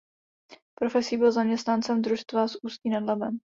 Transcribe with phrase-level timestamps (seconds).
[0.79, 3.39] Profesí byl zaměstnancem družstva z Ústí nad Labem.